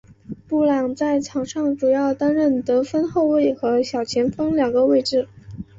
[0.47, 5.27] 布朗在场上主要担任得分后卫和小前锋两个位置。